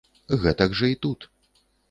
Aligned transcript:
Гэтак 0.45 0.71
жа 0.79 0.89
і 0.95 0.97
тут. 1.05 1.29